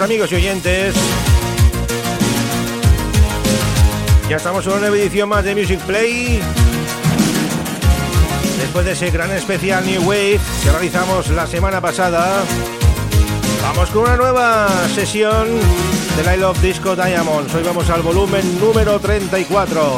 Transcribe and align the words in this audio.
Amigos 0.00 0.30
y 0.32 0.36
oyentes. 0.36 0.94
Ya 4.28 4.36
estamos 4.36 4.64
en 4.66 4.72
una 4.72 4.80
nueva 4.82 4.96
edición 4.96 5.28
más 5.28 5.44
de 5.44 5.54
Music 5.54 5.80
Play. 5.80 6.40
Después 8.58 8.84
de 8.84 8.92
ese 8.92 9.10
gran 9.10 9.30
especial 9.32 9.84
New 9.84 10.02
Wave 10.02 10.40
que 10.62 10.70
realizamos 10.70 11.28
la 11.30 11.46
semana 11.46 11.80
pasada, 11.80 12.44
vamos 13.62 13.88
con 13.90 14.02
una 14.02 14.16
nueva 14.16 14.68
sesión 14.94 15.48
de 16.16 16.34
I 16.34 16.38
Love 16.38 16.60
Disco 16.60 16.94
Diamonds. 16.94 17.54
Hoy 17.54 17.62
vamos 17.62 17.88
al 17.90 18.02
volumen 18.02 18.60
número 18.60 19.00
34. 19.00 19.96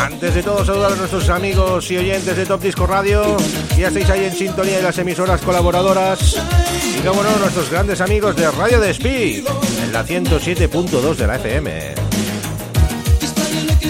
Antes 0.00 0.34
de 0.34 0.42
todo, 0.42 0.64
saludar 0.64 0.92
a 0.92 0.96
nuestros 0.96 1.28
amigos 1.28 1.90
y 1.90 1.98
oyentes 1.98 2.36
de 2.36 2.46
Top 2.46 2.60
Disco 2.60 2.86
Radio. 2.86 3.36
Ya 3.76 3.88
estáis 3.88 4.10
ahí 4.10 4.24
en 4.24 4.34
sintonía 4.34 4.78
de 4.78 4.82
las 4.82 4.98
emisoras 4.98 5.40
colaboradoras. 5.42 6.65
Como 7.06 7.22
nuestros 7.22 7.70
grandes 7.70 8.00
amigos 8.00 8.34
de 8.34 8.50
Radio 8.50 8.80
Despí, 8.80 9.44
en 9.80 9.92
la 9.92 10.04
107.2 10.04 11.14
de 11.14 11.26
la 11.28 11.36
FM. 11.36 11.94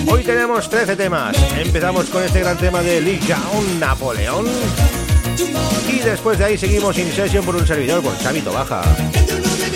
Hoy 0.06 0.22
tenemos 0.22 0.68
13 0.68 0.96
temas. 0.96 1.34
Empezamos 1.58 2.10
con 2.10 2.22
este 2.22 2.40
gran 2.40 2.58
tema 2.58 2.82
de 2.82 3.00
Lee 3.00 3.18
Young, 3.26 3.78
Napoleón. 3.80 4.44
Y 5.88 6.00
después 6.00 6.38
de 6.38 6.44
ahí 6.44 6.58
seguimos 6.58 6.98
in 6.98 7.10
session 7.10 7.42
por 7.42 7.56
un 7.56 7.66
servidor 7.66 8.02
por 8.02 8.18
Chavito 8.18 8.52
Baja. 8.52 8.82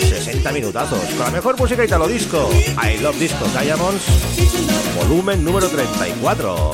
60 0.07 0.51
minutazos 0.51 1.03
con 1.05 1.25
la 1.25 1.31
mejor 1.31 1.57
música 1.57 1.83
italo 1.83 2.07
disco. 2.07 2.47
I 2.53 2.99
Love 3.01 3.17
Disco 3.17 3.45
Diamonds, 3.59 4.03
volumen 4.95 5.43
número 5.43 5.67
34. 5.67 6.71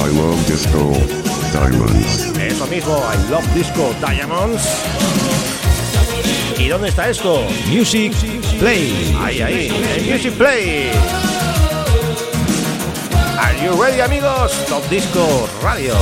I 0.00 0.16
love 0.16 0.46
disco 0.48 1.27
diamonds. 1.52 2.32
Eso 2.38 2.66
mismo, 2.66 3.02
I 3.12 3.30
Love 3.30 3.46
Disco 3.54 3.94
Diamonds. 4.00 4.62
¿Y 6.58 6.68
dónde 6.68 6.88
está 6.88 7.08
esto? 7.08 7.46
Music 7.66 8.12
Play. 8.58 9.16
Ahí, 9.20 9.40
ahí, 9.40 9.68
en 9.96 10.10
Music 10.10 10.32
Play. 10.34 10.90
Are 13.38 13.64
you 13.64 13.80
ready, 13.80 14.00
amigos? 14.00 14.52
Top 14.68 14.82
Disco 14.88 15.48
Radio. 15.62 15.94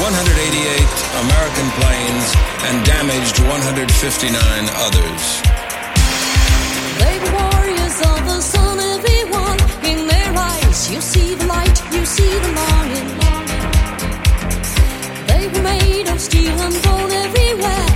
188 0.00 0.80
American 1.20 1.68
planes 1.76 2.28
and 2.64 2.86
damaged 2.86 3.36
159 3.38 4.32
others. 4.86 5.22
They 7.02 7.16
were 7.20 7.32
warriors 7.36 7.96
of 8.08 8.18
the 8.24 8.40
sun, 8.40 8.80
everyone. 8.96 9.60
In 9.84 10.08
their 10.08 10.32
eyes, 10.34 10.90
you 10.90 11.02
see 11.02 11.34
the 11.34 11.44
light, 11.46 11.76
you 11.92 12.06
see 12.06 12.32
the 12.44 12.52
longing. 12.60 13.08
They 15.28 15.48
were 15.52 15.62
made 15.62 16.08
of 16.08 16.18
steel 16.18 16.56
and 16.66 16.82
bone 16.82 17.12
everywhere. 17.26 17.89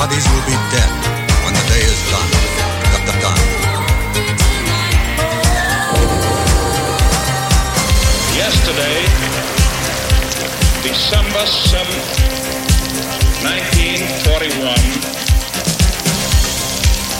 bodies 0.00 0.24
will 0.32 0.46
be 0.48 0.56
dead 0.72 0.92
when 1.44 1.52
the 1.52 1.64
day 1.68 1.84
is 1.84 2.00
done. 2.08 2.30
Done, 2.88 3.04
done, 3.04 3.20
done. 3.20 3.40
Yesterday, 8.32 8.98
December 10.88 11.44
7th, 11.44 12.08
1941, 13.44 14.72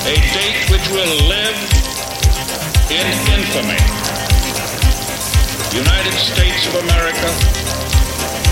a 0.08 0.16
date 0.32 0.60
which 0.72 0.86
will 0.96 1.14
live 1.28 1.58
in 2.88 3.04
infamy. 3.36 3.76
United 5.76 6.16
States 6.16 6.64
of 6.68 6.76
America 6.88 7.28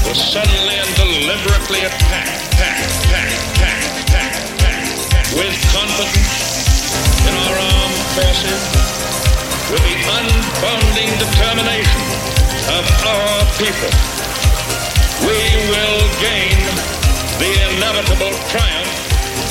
was 0.04 0.20
suddenly 0.20 0.76
and 0.76 0.90
deliberately 1.00 1.80
attacked 1.88 2.37
with 5.38 5.54
confidence 5.70 6.66
in 7.22 7.34
our 7.46 7.54
armed 7.54 8.02
forces, 8.18 8.62
with 9.70 9.84
the 9.86 9.94
unbounding 10.18 11.10
determination 11.22 12.02
of 12.74 12.82
our 13.06 13.46
people, 13.54 13.92
we 15.22 15.38
will 15.70 16.02
gain 16.18 16.58
the 17.38 17.54
inevitable 17.70 18.34
triumph, 18.50 18.90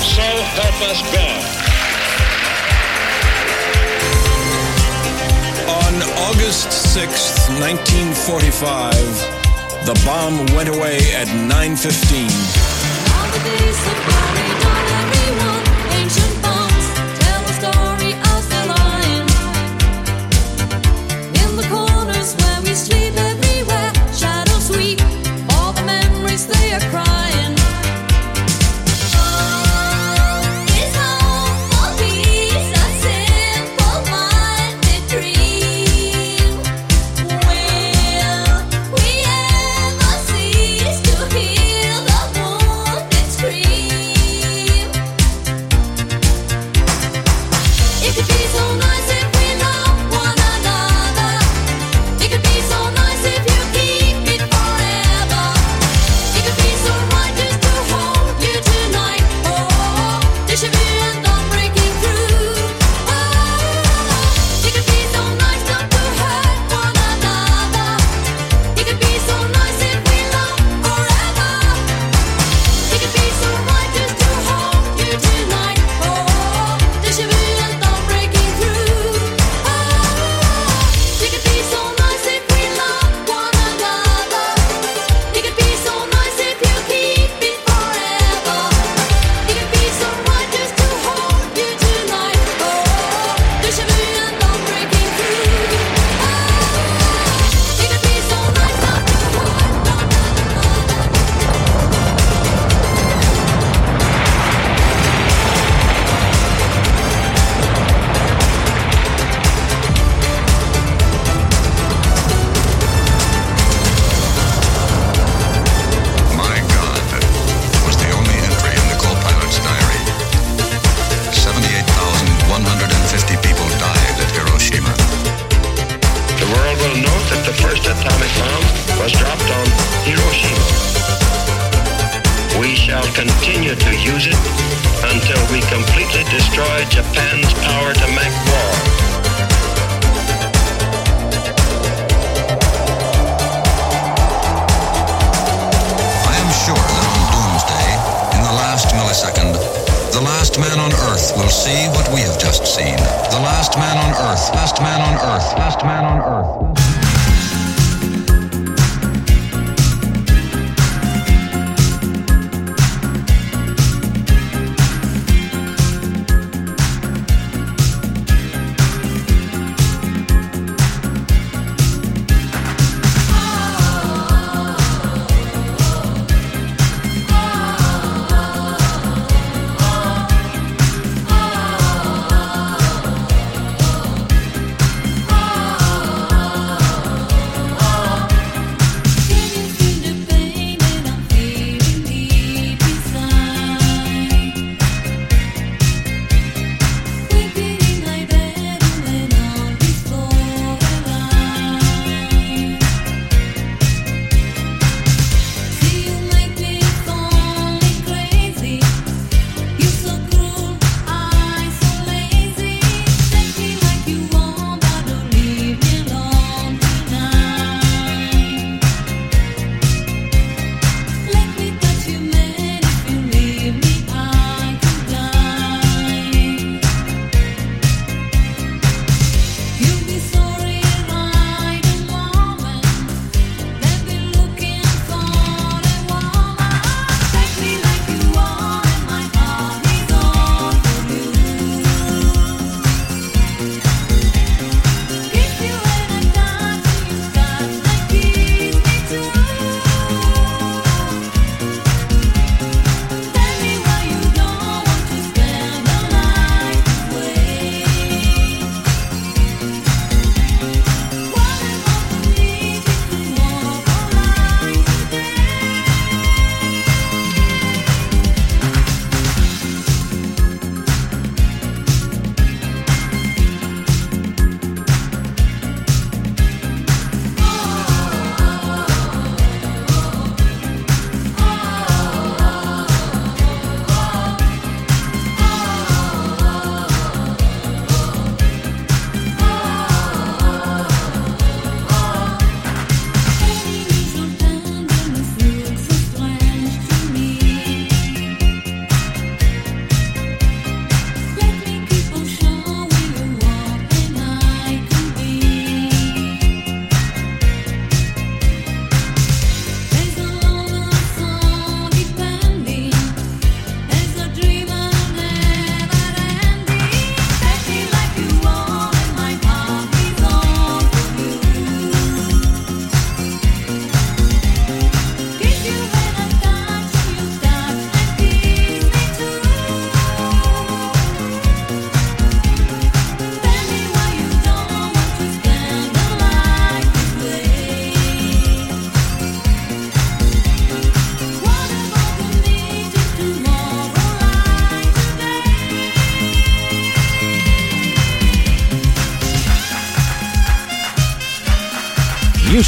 so 0.04 0.28
help 0.60 0.76
us 0.92 1.00
God. 1.16 1.40
On 5.72 5.94
August 6.28 6.68
sixth, 6.72 7.48
1945, 7.64 8.92
the 9.86 9.96
bomb 10.04 10.46
went 10.54 10.68
away 10.68 10.98
at 11.16 11.28
9.15. 11.48 12.28
across 26.84 27.07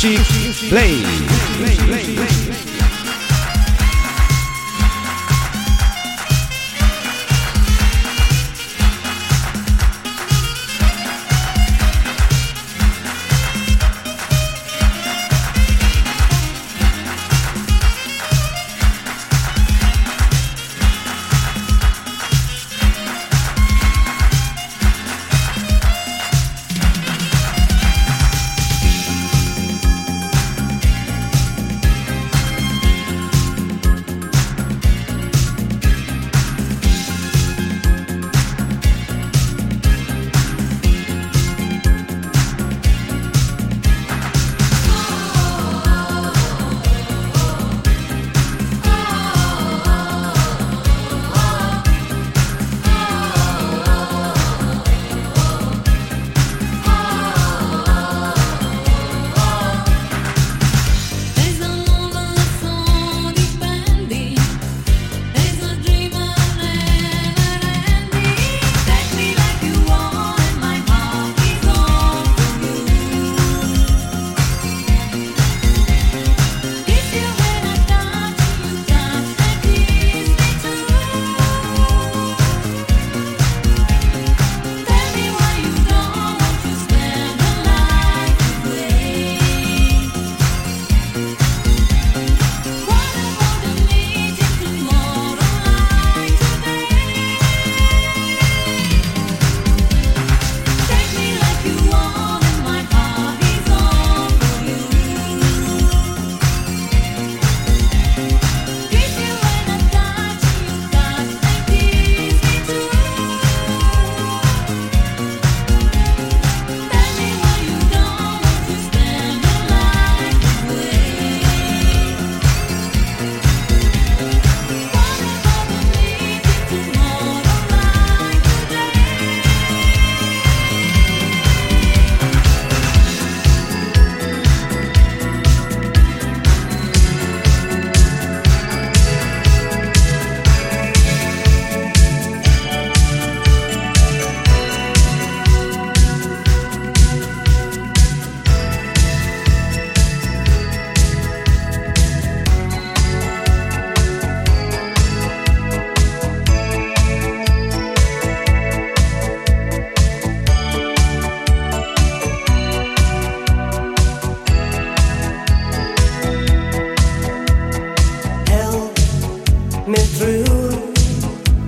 Music 0.02 0.39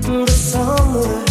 the 0.02 0.26
summer. 0.28 1.31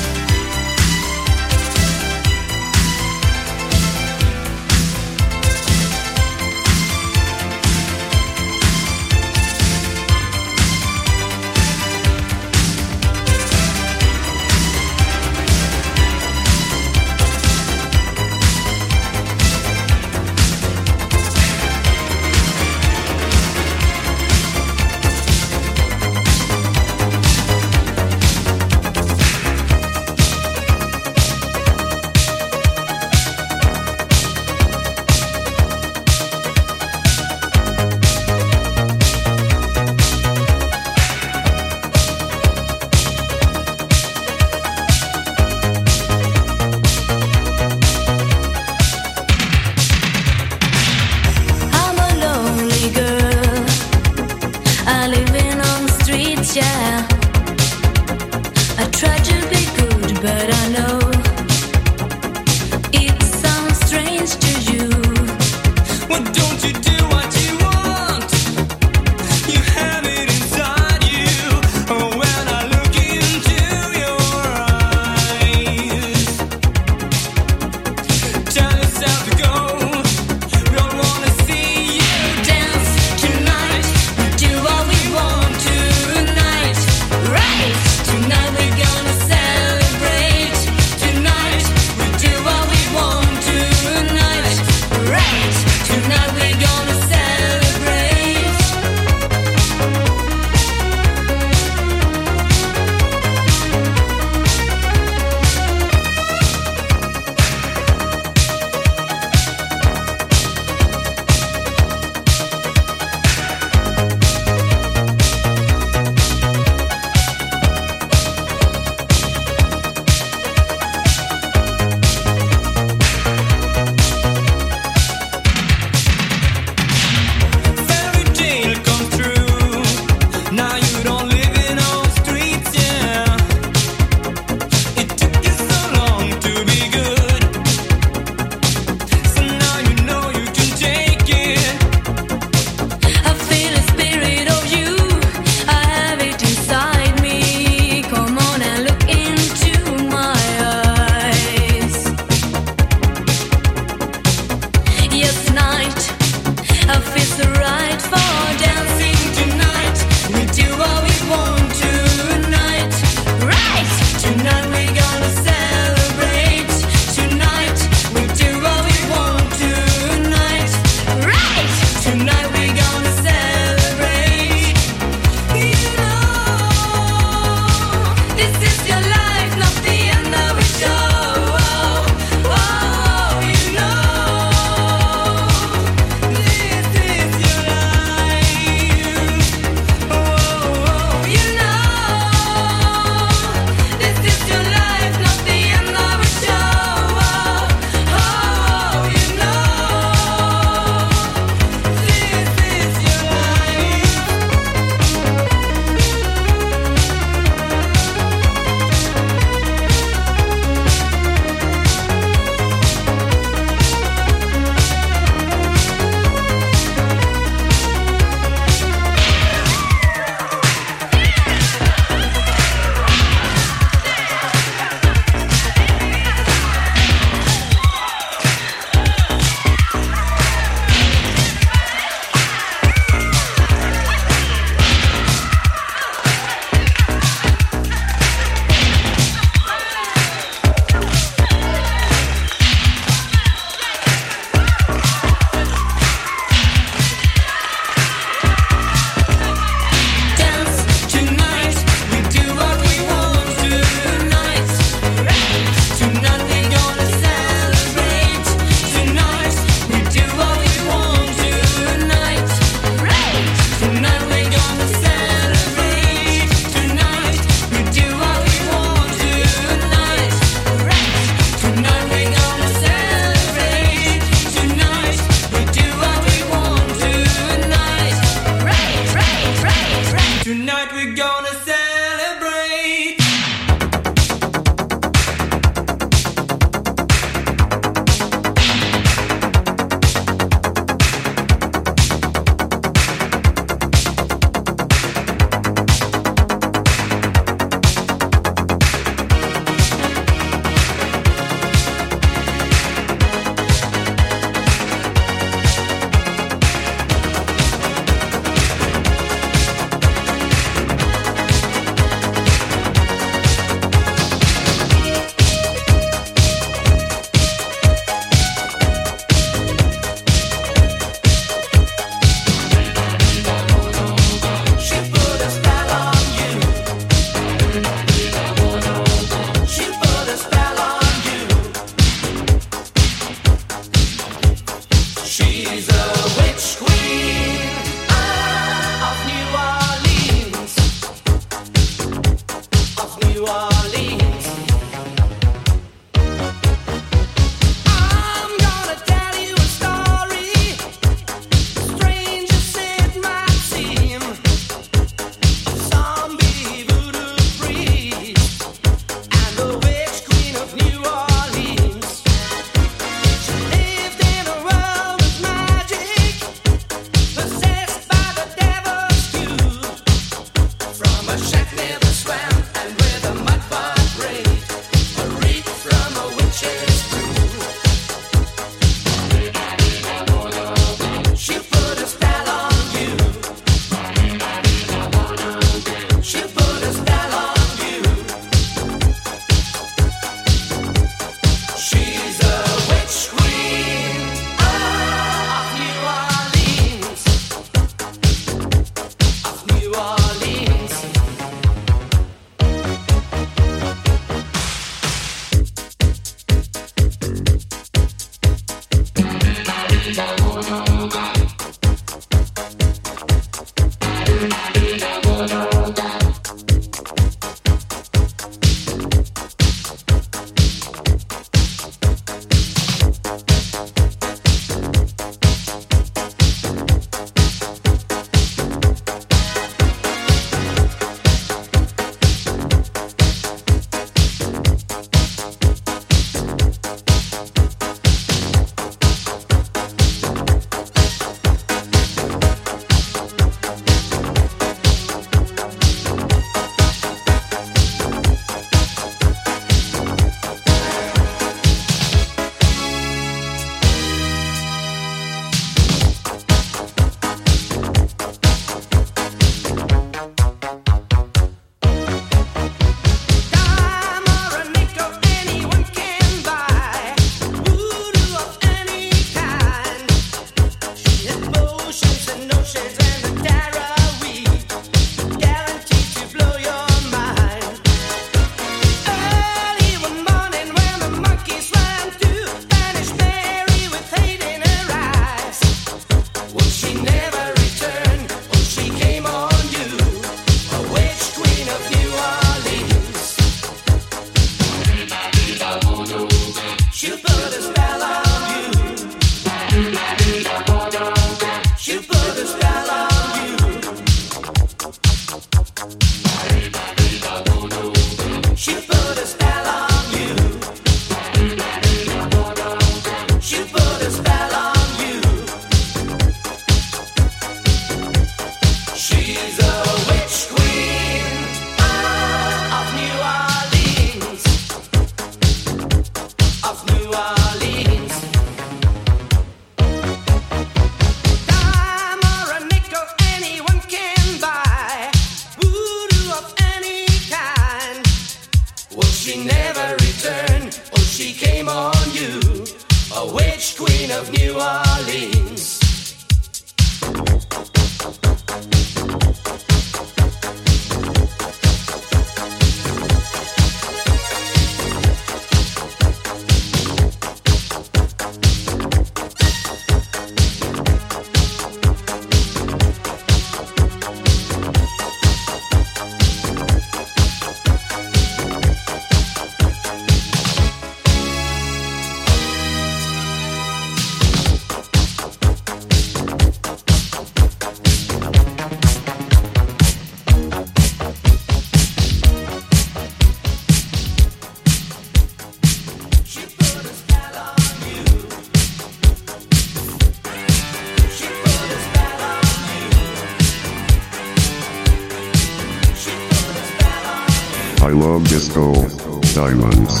diamonds. 599.41 600.00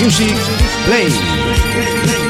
Music 0.00 0.38
Play. 0.86 2.27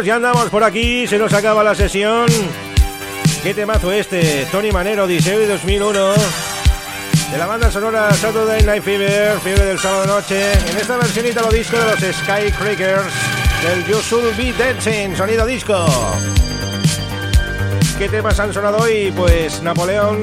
Amigos, 0.00 0.06
ya 0.06 0.16
andamos 0.16 0.48
por 0.50 0.64
aquí, 0.64 1.06
se 1.06 1.18
nos 1.18 1.32
acaba 1.32 1.62
la 1.62 1.74
sesión. 1.74 2.26
¿Qué 3.42 3.52
temazo 3.54 3.92
este? 3.92 4.46
Tony 4.50 4.70
Manero, 4.72 5.04
Odiseo 5.04 5.46
2001. 5.46 6.14
De 7.30 7.38
la 7.38 7.46
banda 7.46 7.70
sonora 7.70 8.12
Saturday 8.14 8.62
Night 8.62 8.82
Fever, 8.82 9.38
Fiebre 9.40 9.64
del 9.64 9.78
sábado 9.78 10.06
noche. 10.06 10.52
En 10.52 10.76
esta 10.76 10.96
versión 10.96 11.26
italo 11.26 11.50
disco 11.50 11.76
de 11.76 11.84
los 11.84 12.16
Skycrackers, 12.16 13.12
del 13.62 13.84
You 13.86 14.00
Should 14.00 14.36
Be 14.36 14.52
Dancing, 14.52 15.16
sonido 15.16 15.46
disco. 15.46 15.86
¿Qué 17.98 18.08
temas 18.08 18.38
han 18.40 18.54
sonado 18.54 18.78
hoy? 18.78 19.12
Pues 19.14 19.62
Napoleón, 19.62 20.22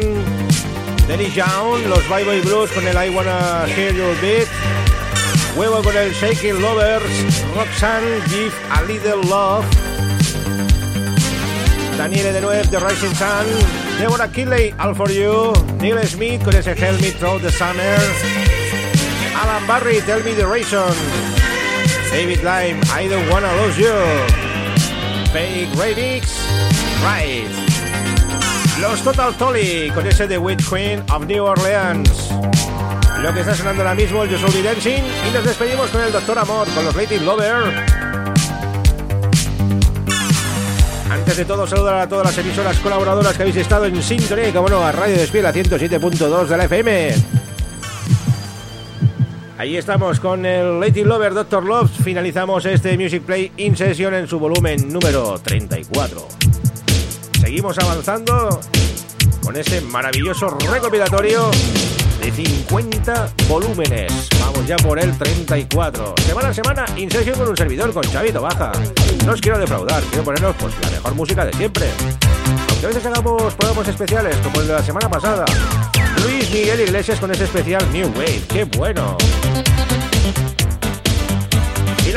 Dennis 1.08 1.36
Young, 1.36 1.86
los 1.88 2.08
Bye 2.10 2.24
Bye 2.24 2.42
Blues 2.42 2.72
con 2.72 2.88
el 2.88 2.96
I 2.96 3.10
Wanna 3.10 3.66
Hear 3.68 3.94
Your 3.94 4.20
Beat. 4.22 4.48
Huevo 5.58 5.82
con 5.82 5.98
el 5.98 6.14
Shaking 6.14 6.62
Lovers, 6.62 7.04
Roxanne, 7.56 8.22
Give 8.28 8.54
a 8.70 8.84
Little 8.84 9.24
Love. 9.28 9.66
Daniele 11.98 12.32
de 12.32 12.42
Nuevo, 12.42 12.70
The 12.70 12.78
Rising 12.78 13.16
Sun, 13.16 13.48
Deborah 13.98 14.32
Kinley, 14.32 14.76
All 14.78 14.94
For 14.94 15.10
You, 15.10 15.54
Neil 15.80 15.98
Smith 16.08 16.44
con 16.44 16.56
ese 16.56 16.76
Help 16.76 17.02
Me 17.02 17.10
Through 17.10 17.42
the 17.42 17.52
Summer, 17.52 17.98
Alan 19.36 19.66
Barry, 19.66 20.00
Tell 20.02 20.24
Me 20.24 20.36
the 20.36 20.46
Reason, 20.46 20.94
David 22.12 22.44
Lime, 22.44 22.80
I 22.94 23.08
Don't 23.08 23.28
Wanna 23.32 23.52
Lose 23.58 23.80
You, 23.80 23.96
Fake 25.34 25.74
Remix, 25.74 26.28
Right, 27.02 27.50
Los 28.80 29.02
Total 29.02 29.34
Tolly 29.34 29.90
con 29.90 30.06
ese 30.06 30.28
The 30.28 30.38
Witch 30.38 30.64
Queen 30.70 31.04
of 31.10 31.26
New 31.26 31.44
Orleans. 31.44 32.67
Lo 33.22 33.34
que 33.34 33.40
está 33.40 33.56
sonando 33.56 33.82
ahora 33.82 33.96
mismo, 33.96 34.26
Should 34.26 34.54
Be 34.54 34.62
Dancing, 34.62 35.04
y 35.28 35.34
nos 35.34 35.44
despedimos 35.44 35.90
con 35.90 36.02
el 36.02 36.12
Doctor 36.12 36.38
Amor, 36.38 36.68
con 36.70 36.86
los 36.86 36.96
Lady 36.96 37.20
Lover. 37.20 37.84
Antes 41.10 41.38
de 41.38 41.46
todo, 41.46 41.66
saludar 41.66 41.96
a 41.96 42.08
todas 42.08 42.28
las 42.28 42.38
emisoras 42.38 42.78
colaboradoras 42.78 43.36
que 43.36 43.42
habéis 43.42 43.58
estado 43.58 43.86
en 43.86 44.02
sintonía, 44.04 44.50
y 44.50 44.52
como 44.52 44.70
no, 44.70 44.86
a 44.86 44.92
Radio 44.92 45.18
Despiela 45.18 45.52
107.2 45.52 46.46
de 46.46 46.58
la 46.58 46.66
FM. 46.66 47.16
Ahí 49.58 49.76
estamos 49.76 50.20
con 50.20 50.46
el 50.46 50.80
Lady 50.80 51.04
Lover 51.04 51.34
Doctor 51.34 51.64
Love. 51.64 51.90
Finalizamos 52.04 52.66
este 52.66 52.96
Music 52.96 53.24
Play 53.24 53.52
in 53.58 53.76
session 53.76 54.14
en 54.14 54.28
su 54.28 54.38
volumen 54.38 54.94
número 54.94 55.40
34. 55.40 56.28
Seguimos 57.42 57.80
avanzando 57.80 58.60
con 59.44 59.56
ese 59.56 59.82
maravilloso 59.82 60.56
recopilatorio 60.72 61.50
de 62.32 62.46
50 62.46 63.34
volúmenes. 63.48 64.30
Vamos 64.40 64.68
ya 64.68 64.76
por 64.78 65.00
el 65.00 65.18
34. 65.18 66.16
Semana 66.26 66.50
a 66.50 66.54
semana, 66.54 66.86
in 66.98 67.10
session 67.10 67.38
con 67.38 67.48
un 67.48 67.56
servidor, 67.56 67.94
con 67.94 68.04
Chavito 68.04 68.42
Baja. 68.42 68.72
No 69.26 69.32
os 69.32 69.42
quiero 69.42 69.58
defraudar, 69.58 70.04
quiero 70.04 70.24
poneros 70.24 70.56
pues 70.60 70.74
la 70.82 70.90
mejor 70.90 71.16
música 71.16 71.46
de 71.46 71.54
siempre. 71.54 71.86
Aunque 72.70 72.86
a 72.86 72.90
veces 72.90 73.06
hagamos 73.06 73.54
programas 73.54 73.88
especiales, 73.88 74.36
como 74.38 74.60
el 74.60 74.68
de 74.68 74.74
la 74.74 74.84
semana 74.84 75.10
pasada. 75.10 75.46
Luis 76.24 76.50
Miguel 76.52 76.82
Iglesias 76.82 77.20
con 77.20 77.32
ese 77.32 77.46
especial 77.46 77.86
New 77.94 78.08
Wave. 78.10 78.42
¡Qué 78.50 78.66
bueno! 78.66 79.18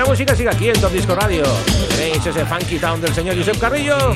La 0.01 0.07
música 0.07 0.35
sigue 0.35 0.49
aquí 0.49 0.71
en 0.71 0.81
Top 0.81 0.91
Disco 0.93 1.15
Radio. 1.15 1.43
Tenéis 1.91 2.25
ese 2.25 2.47
Funky 2.47 2.79
Town 2.79 3.03
del 3.03 3.15
señor 3.15 3.37
Josep 3.37 3.59
Carrillo. 3.59 4.15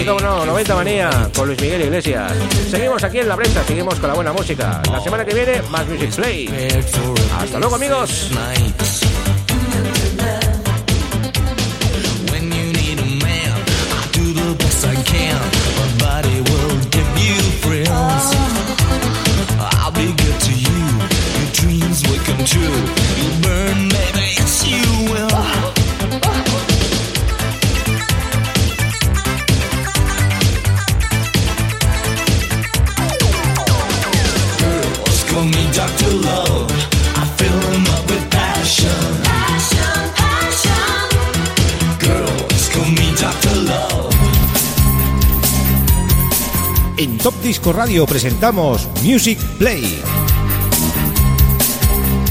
Y 0.00 0.04
como 0.04 0.20
no, 0.20 0.46
90 0.46 0.74
Manía 0.76 1.10
con 1.34 1.48
Luis 1.48 1.60
Miguel 1.60 1.82
Iglesias. 1.82 2.32
Seguimos 2.70 3.02
aquí 3.02 3.18
en 3.18 3.28
la 3.28 3.34
brecha, 3.34 3.64
seguimos 3.64 3.96
con 3.96 4.08
la 4.08 4.14
buena 4.14 4.32
música. 4.32 4.80
La 4.88 5.00
semana 5.00 5.24
que 5.24 5.34
viene, 5.34 5.62
más 5.68 5.84
Music 5.88 6.14
Play. 6.14 6.46
Hasta 7.40 7.58
luego, 7.58 7.74
amigos. 7.74 8.30
You 8.30 8.38
you 12.52 12.70
you. 12.70 12.96
True. 22.46 22.62
You'll 22.62 23.40
burn, 23.42 24.15
En 46.98 47.18
Top 47.18 47.34
Disco 47.42 47.72
Radio 47.72 48.06
presentamos 48.06 48.88
Music 49.02 49.38
Play. 49.58 50.25